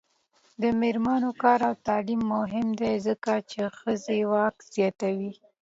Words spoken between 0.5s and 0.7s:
د